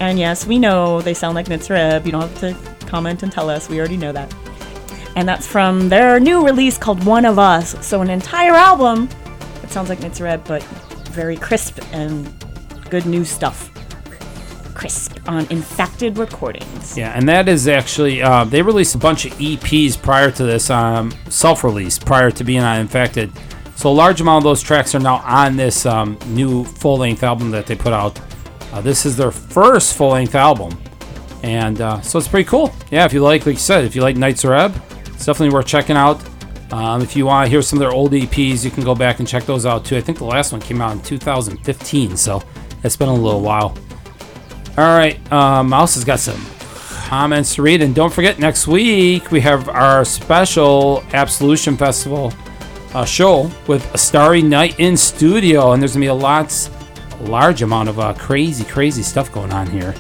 [0.02, 2.06] And yes, we know they sound like Nitzer Ebb.
[2.06, 3.68] You don't have to comment and tell us.
[3.70, 4.34] We already know that.
[5.16, 7.76] And that's from their new release called One of Us.
[7.86, 9.10] So an entire album
[9.70, 10.64] that sounds like Nitzer Ebb, but
[11.12, 12.28] very crisp and
[12.90, 13.72] good new stuff.
[14.74, 16.98] Crisp on Infected Recordings.
[16.98, 20.72] Yeah, and that is actually uh, they released a bunch of EPs prior to this,
[20.72, 23.32] um, self-release prior to being on Infected.
[23.76, 27.52] So a large amount of those tracks are now on this um, new full-length album
[27.52, 28.20] that they put out.
[28.74, 30.82] Uh, this is their first full-length album,
[31.44, 32.74] and uh, so it's pretty cool.
[32.90, 35.68] Yeah, if you like, like you said, if you like Nitzer Ebb, it's definitely worth
[35.68, 36.20] checking out.
[36.72, 39.20] Um, if you want to hear some of their old EPs, you can go back
[39.20, 39.98] and check those out too.
[39.98, 42.44] I think the last one came out in 2015, so
[42.84, 43.76] it's been a little while.
[44.78, 46.40] All right, uh, Mouse has got some
[47.08, 52.32] comments to read, and don't forget next week we have our special Absolution Festival
[52.94, 56.70] uh, show with a Starry Night in studio, and there's gonna be a lots,
[57.22, 59.96] large amount of uh, crazy, crazy stuff going on here.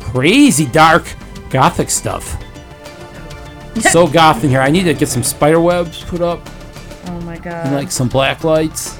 [0.00, 1.04] Crazy dark
[1.50, 2.40] gothic stuff.
[3.80, 4.60] so goth in here.
[4.60, 6.40] I need to get some spider webs put up
[7.06, 7.66] Oh my god.
[7.66, 8.98] and like some black lights.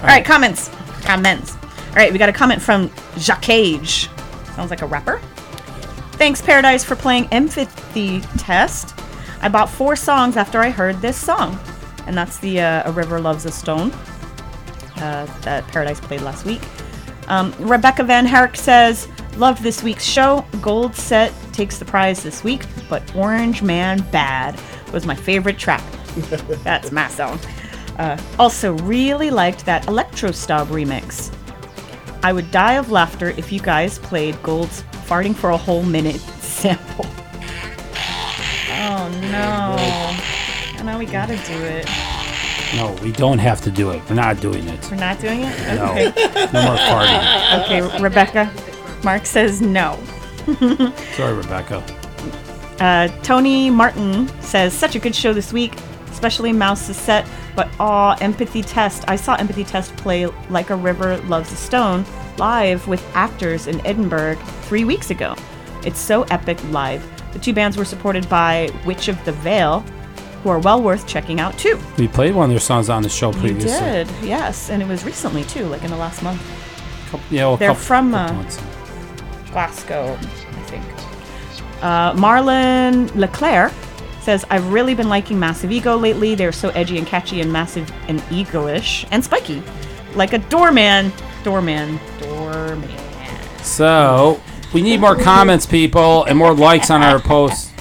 [0.00, 0.68] All right, comments.
[1.02, 1.54] Comments.
[1.54, 4.08] All right, we got a comment from Jacquage.
[4.54, 5.20] Sounds like a rapper.
[6.12, 8.94] Thanks, Paradise, for playing Empathy Test.
[9.42, 11.58] I bought four songs after I heard this song,
[12.06, 13.92] and that's the uh, A River Loves a Stone
[14.96, 16.60] uh, that Paradise played last week.
[17.28, 20.44] Um, Rebecca Van Herk says, Loved this week's show.
[20.62, 24.60] Gold Set takes the prize this week, but Orange Man Bad
[24.92, 25.82] was my favorite track.
[26.62, 27.40] That's my song.
[27.98, 31.34] Uh, also, really liked that Electro Stab remix.
[32.22, 36.20] I would die of laughter if you guys played Gold's Farting for a Whole Minute
[36.40, 37.06] sample.
[38.78, 39.76] Oh no.
[39.78, 41.88] Oh, now we gotta do it.
[42.74, 44.02] No, we don't have to do it.
[44.10, 44.90] We're not doing it.
[44.90, 45.74] We're not doing it?
[45.74, 45.92] No.
[45.92, 46.50] Okay.
[46.52, 47.64] No more farting.
[47.64, 48.52] Okay, Rebecca.
[49.04, 49.98] Mark says no.
[51.16, 51.82] Sorry, Rebecca.
[52.80, 55.74] Uh, Tony Martin says, such a good show this week,
[56.10, 59.04] especially Mouse's set, but aw, Empathy Test.
[59.08, 62.04] I saw Empathy Test play Like a River Loves a Stone
[62.36, 65.34] live with actors in Edinburgh three weeks ago.
[65.84, 67.02] It's so epic live.
[67.32, 69.80] The two bands were supported by Witch of the Vale,
[70.42, 71.78] who are well worth checking out too.
[71.98, 73.70] We played one of their songs on the show You previously.
[73.80, 76.42] did, yes, and it was recently too, like in the last month.
[77.30, 79.50] Yeah, well, They're couple- from couple uh.
[79.52, 80.18] Glasgow.
[81.82, 83.72] Uh, Marlon Leclerc
[84.20, 86.34] says, I've really been liking Massive Ego lately.
[86.34, 89.62] They're so edgy and catchy and massive and ego-ish and spiky.
[90.14, 91.12] Like a doorman.
[91.44, 92.00] Doorman.
[92.20, 92.88] Doorman.
[93.62, 94.40] So
[94.72, 97.72] we need more comments, people, and more likes on our posts.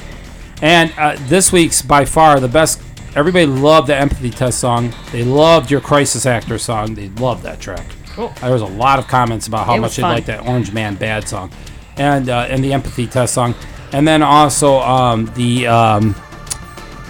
[0.61, 2.81] And uh, this week's by far the best.
[3.15, 4.93] Everybody loved the empathy test song.
[5.11, 6.95] They loved your crisis actor song.
[6.95, 7.87] They loved that track.
[8.15, 10.95] There was a lot of comments about how It much they liked that Orange Man
[10.95, 11.51] Bad song,
[11.97, 13.55] and uh, and the Empathy Test song,
[13.91, 16.15] and then also um, the um,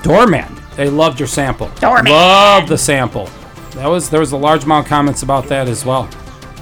[0.03, 0.55] Doorman.
[0.75, 1.69] They loved your sample.
[1.79, 2.11] Doorman.
[2.11, 3.29] Loved the sample.
[3.71, 6.09] That was there was a large amount of comments about that as well.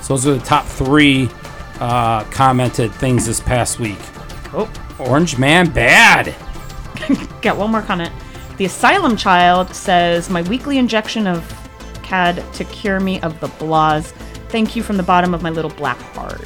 [0.02, 1.30] So those are the top three
[1.80, 4.00] uh, commented things this past week.
[4.54, 4.72] Oh.
[5.00, 6.36] Orange Man Bad.
[7.42, 8.12] Got one more comment.
[8.58, 11.44] The Asylum Child says, My weekly injection of
[12.04, 14.12] CAD to cure me of the blahs.
[14.50, 16.42] Thank you from the bottom of my little black heart.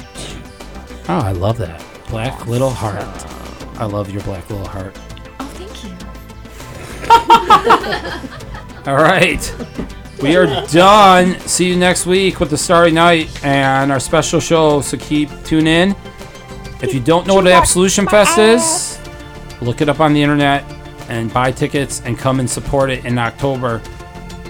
[1.08, 1.84] Oh, I love that.
[2.08, 3.37] Black Little Heart.
[3.78, 4.98] I love your Black Little Heart.
[5.38, 5.90] Oh, thank you.
[8.90, 9.54] All right.
[10.20, 11.38] We are done.
[11.40, 14.80] See you next week with the Starry Night and our special show.
[14.80, 15.94] So keep tune in.
[16.82, 18.98] If you don't know what Absolution Fest is,
[19.60, 20.64] look it up on the internet
[21.08, 23.80] and buy tickets and come and support it in October.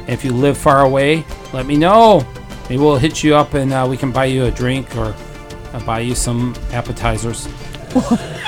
[0.06, 1.22] If you live far away,
[1.52, 2.26] let me know.
[2.70, 5.14] Maybe we'll hit you up and uh, we can buy you a drink or
[5.74, 7.46] uh, buy you some appetizers.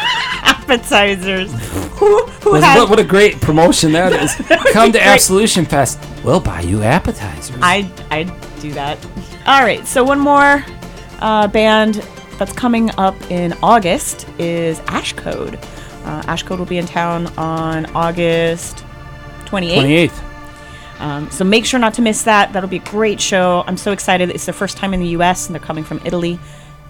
[0.70, 1.50] Appetizers.
[1.98, 4.34] who who What- has, what, what a great promotion that is.
[4.72, 5.02] Come to Great.
[5.06, 5.98] Absolution Fest.
[6.24, 7.56] We'll buy you appetizers.
[7.62, 8.24] I I
[8.60, 8.98] do that.
[9.46, 10.64] All right, so one more
[11.20, 11.94] uh, band
[12.38, 15.54] that's coming up in August is Ashcode.
[16.04, 18.84] Uh, Ashcode will be in town on August
[19.46, 20.08] 28th.
[20.10, 21.00] 28th.
[21.00, 22.52] Um, so make sure not to miss that.
[22.52, 23.64] That'll be a great show.
[23.66, 24.30] I'm so excited.
[24.30, 25.46] It's their first time in the U.S.
[25.46, 26.38] and they're coming from Italy,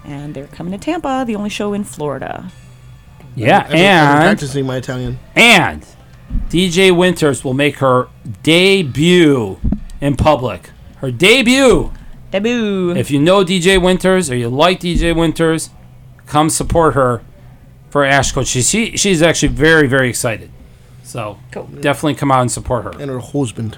[0.05, 2.49] and they're coming to Tampa, the only show in Florida.
[3.35, 5.19] Yeah, I've been- I've been and practicing my Italian.
[5.35, 5.85] and
[6.49, 8.07] DJ Winters will make her
[8.43, 9.59] debut
[9.99, 10.69] in public.
[10.97, 11.91] Her debut.
[12.31, 12.91] Debut.
[12.95, 15.69] If you know DJ Winters or you like DJ Winters,
[16.25, 17.21] come support her
[17.89, 18.47] for Ashcode.
[18.47, 20.49] She, she she's actually very very excited.
[21.03, 21.37] So
[21.81, 22.91] definitely come out and support her.
[23.01, 23.77] And her husband.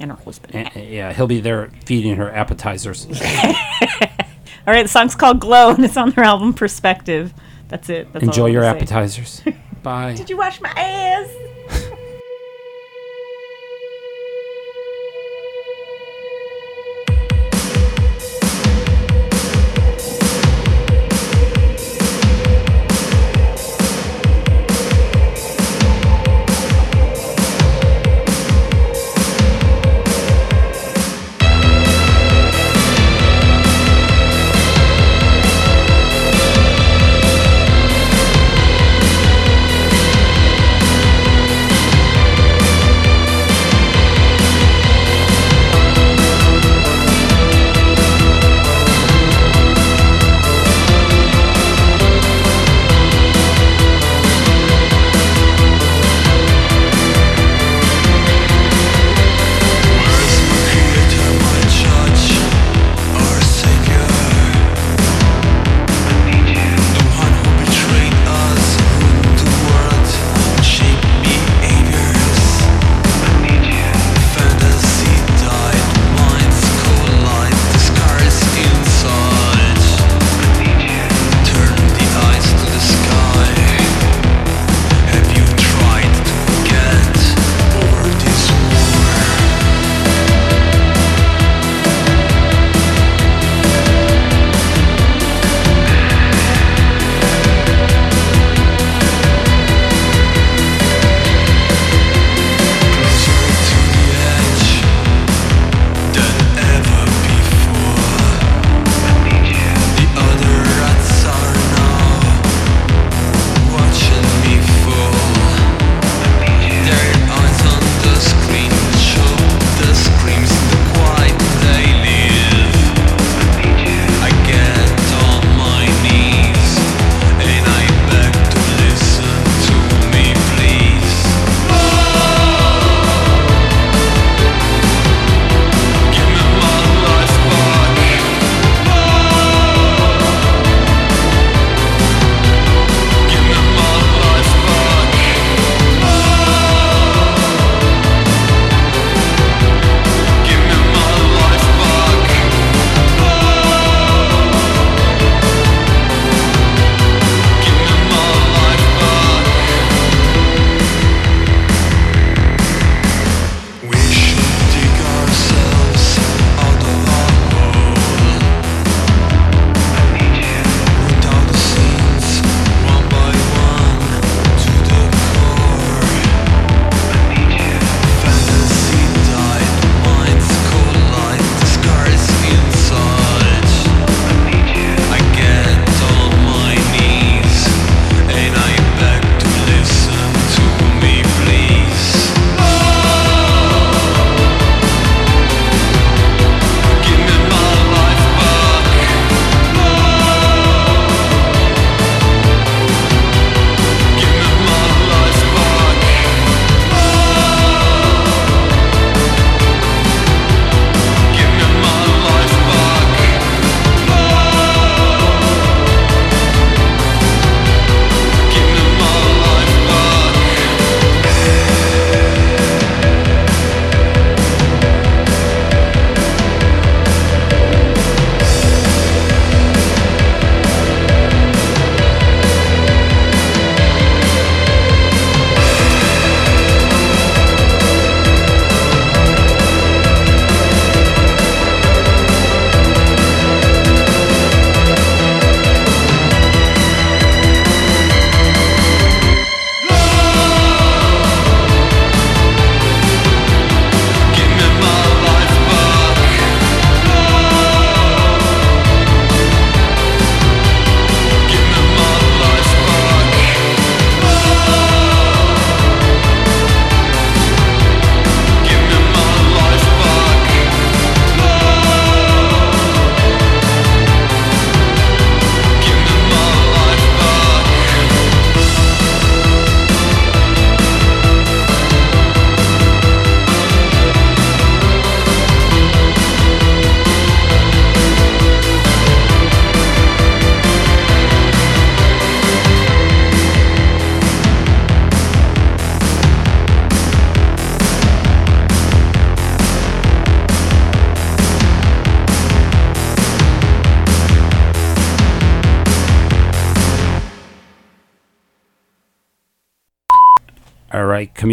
[0.00, 0.54] And her husband.
[0.54, 3.06] And- yeah, he'll be there feeding her appetizers.
[4.66, 7.34] All right, the song's called Glow, and it's on their album Perspective.
[7.68, 8.12] That's it.
[8.12, 9.42] That's Enjoy I'm your appetizers.
[9.82, 10.14] Bye.
[10.14, 11.90] Did you wash my ass?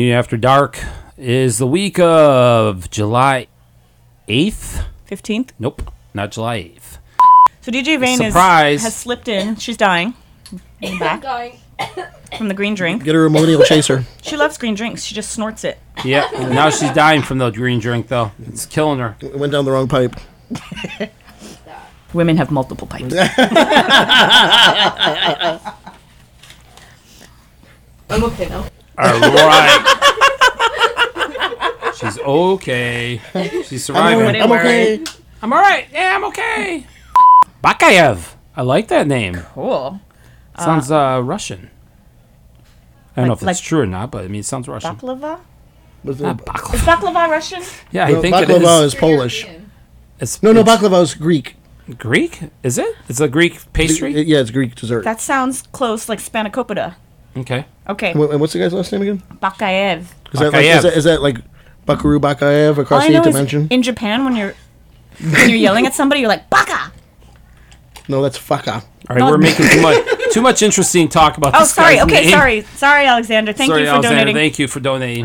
[0.02, 0.84] Communion After Dark
[1.16, 3.46] is the week of July
[4.28, 4.84] 8th.
[5.08, 5.52] 15th.
[5.60, 6.98] Nope, not July 8th.
[7.62, 8.82] So DJ Vane is, Surprise.
[8.82, 9.58] has slipped in.
[9.58, 10.16] She's dying.
[10.82, 11.22] In the back.
[12.36, 13.04] From the green drink.
[13.04, 14.04] Get her a millennial chaser.
[14.24, 15.04] She loves green drinks.
[15.04, 15.78] She just snorts it.
[16.04, 18.32] Yeah, now she's dying from the green drink, though.
[18.48, 19.16] It's killing her.
[19.20, 20.16] It went down the wrong pipe.
[22.14, 23.14] Women have multiple pipes.
[28.10, 28.66] I'm okay now.
[28.98, 29.98] All right.
[31.98, 33.22] She's okay.
[33.68, 34.42] She's surviving.
[34.42, 35.04] I'm okay.
[35.42, 35.88] I'm all right.
[35.92, 36.86] Yeah, I'm okay.
[37.64, 38.34] Bakayev.
[38.56, 39.36] I like that name.
[39.54, 40.00] Cool.
[40.60, 41.70] Sounds uh, Russian.
[43.16, 44.96] I don't know Like- if it's true or not, but I mean, it sounds Russian.
[44.96, 45.40] Baklava?
[46.04, 46.74] Was Ah, it- baklava.
[46.74, 47.64] Is baklava Russian?
[47.92, 48.94] Yeah, I No, think it baklava is.
[48.94, 49.48] is Polish.
[50.20, 51.56] It's, No, no, it's baklava is Greek.
[51.98, 52.40] Greek?
[52.64, 52.96] Is it?
[53.10, 54.16] It's a Greek pastry.
[54.16, 55.04] It- yeah, it's Greek dessert.
[55.04, 56.96] That sounds close, like spanakopita.
[57.38, 57.66] Okay.
[57.88, 58.12] Okay.
[58.14, 59.24] Wh- and what's the guy's last name again?
[59.42, 60.00] Bakayev.
[60.34, 61.38] Is that, like, is, that, is that like
[61.86, 63.68] Buckaroo Bakayev All across I the know eighth is dimension?
[63.70, 64.54] in Japan, when you're
[65.20, 66.92] when you're yelling at somebody, you're like Baka.
[68.08, 68.84] No, that's Faka.
[69.10, 71.96] All right, we're making too much too much interesting talk about Oh, this sorry.
[71.96, 72.30] guy's Okay, name.
[72.32, 73.54] sorry, sorry, Alexander.
[73.54, 74.36] Thank Sorry, you for Alexander, donating.
[74.36, 75.24] Thank you for donating.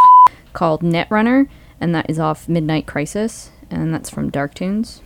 [0.52, 1.48] Called Netrunner,
[1.80, 5.02] and that is off Midnight Crisis, and that's from Dark Tunes.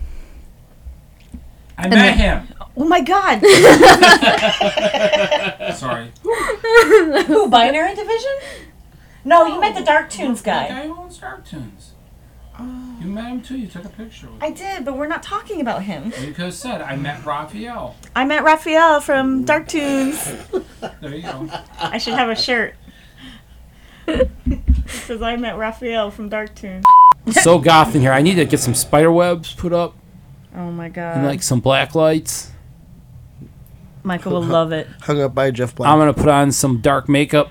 [1.79, 2.49] I And met him.
[2.81, 3.41] Oh my God.
[5.77, 6.11] Sorry.
[7.27, 7.49] Who?
[7.49, 8.31] Binary Division?
[9.23, 10.69] No, you met the Dark Tunes guy.
[10.69, 11.93] guy who owns Dark Tunes.
[12.59, 13.59] You met him too.
[13.59, 16.07] You took a picture with I did, but we're not talking about him.
[16.23, 17.97] You could have said, I met Raphael.
[18.17, 20.33] I met Raphael from Dark Tunes.
[21.03, 21.49] There you go.
[21.79, 22.77] I should have a shirt.
[24.07, 24.31] it
[24.89, 26.87] says I met Raphael from Dark Tunes.
[27.31, 28.13] so goth in here.
[28.13, 29.97] I need to get some spider webs put up
[30.57, 31.19] Oh my god.
[31.19, 32.53] and like some black lights.
[34.03, 34.87] Michael will love it.
[35.03, 35.91] Hung up by Jeff Black.
[35.91, 37.51] I'm gonna put on some dark makeup.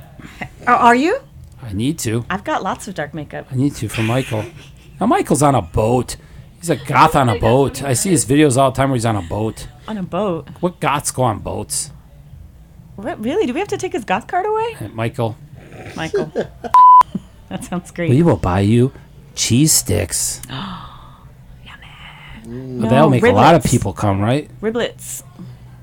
[0.66, 1.20] Are, are you?
[1.62, 2.26] I need to.
[2.30, 3.48] I've got lots of dark makeup.
[3.52, 4.46] I need to for Michael.
[5.00, 6.16] Now Michael's on a boat.
[6.60, 7.84] He's a goth on a boat.
[7.84, 9.68] I see his videos all the time where he's on a boat.
[9.88, 10.50] On a boat.
[10.60, 11.92] What goths go on boats?
[12.96, 13.46] What, really?
[13.46, 14.74] Do we have to take his goth card away?
[14.74, 15.38] Hey, Michael,
[15.96, 16.26] Michael.
[17.50, 18.10] that sounds great.
[18.10, 18.92] we will buy you
[19.36, 20.42] cheese sticks.
[22.46, 24.50] No, But that'll make a lot of people come, right?
[24.60, 25.22] Riblets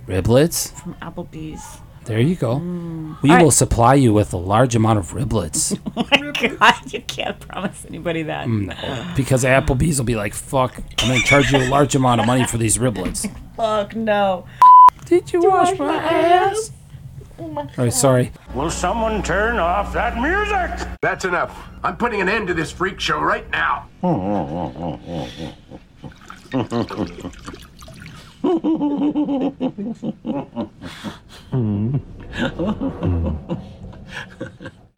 [0.07, 0.73] Riblets.
[0.83, 1.79] from Applebee's.
[2.05, 2.57] There you go.
[2.61, 3.21] Mm.
[3.23, 3.53] We All will right.
[3.53, 5.77] supply you with a large amount of riblets.
[5.97, 8.49] Oh my god, you can't promise anybody that.
[8.49, 8.75] No,
[9.17, 12.45] because Applebee's will be like, "Fuck, I'm gonna charge you a large amount of money
[12.47, 13.27] for these riblets."
[13.57, 14.45] Fuck no.
[15.07, 16.71] Did you wash my ass?
[17.39, 17.73] Oh my god.
[17.79, 18.33] All right, sorry.
[18.55, 20.87] Will someone turn off that music?
[21.01, 21.57] That's enough.
[21.83, 23.89] I'm putting an end to this freak show right now.
[31.53, 32.01] うん。